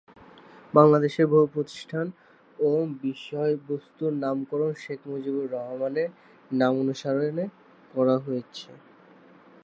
[0.73, 2.05] বাংলাদেশের বহু প্রতিষ্ঠান
[2.59, 2.71] ও
[3.01, 6.09] বিষয়বস্তুর নামকরণ শেখ মুজিবুর রহমানের
[6.51, 7.45] নামানুসারে
[7.93, 8.69] করা হয়েছে।